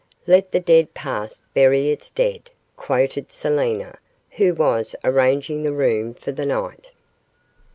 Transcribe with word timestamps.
'Let 0.25 0.51
the 0.51 0.59
dead 0.59 0.95
past 0.95 1.43
bury 1.53 1.91
its 1.91 2.09
dead,' 2.09 2.49
quoted 2.75 3.31
Selina, 3.31 3.99
who 4.31 4.55
was 4.55 4.95
arranging 5.03 5.61
the 5.61 5.73
room 5.73 6.15
for 6.15 6.31
the 6.31 6.43
night. 6.43 6.89